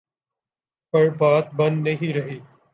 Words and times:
پر 0.93 1.09
بات 1.09 1.53
بن 1.53 1.83
نہیں 1.83 2.13
رہی۔ 2.13 2.39